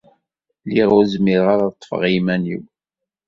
[0.67, 2.63] Lliɣ ur zmireɣ ara ad ṭṭfeɣ iman-iw.